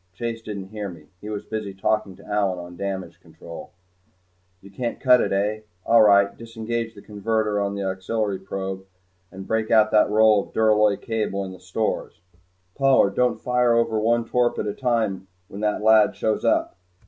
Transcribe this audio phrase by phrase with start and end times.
[0.15, 1.09] Chase didn't hear me.
[1.21, 3.69] He was busy talking to Allyn on damage control.
[4.59, 5.65] "You can't cut it, hey?
[5.85, 8.87] All right disengage the converter on the auxiliary probe
[9.31, 12.19] and break out that roll of duralloy cable in the stores
[12.73, 13.13] Pollard!
[13.13, 16.75] don't fire over one torp at a time when that lad shows up.